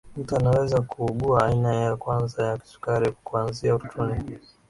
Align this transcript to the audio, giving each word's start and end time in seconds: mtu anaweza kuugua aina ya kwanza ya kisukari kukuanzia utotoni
mtu 0.17 0.35
anaweza 0.35 0.81
kuugua 0.81 1.45
aina 1.45 1.75
ya 1.75 1.95
kwanza 1.95 2.45
ya 2.47 2.57
kisukari 2.57 3.11
kukuanzia 3.11 3.75
utotoni 3.75 4.39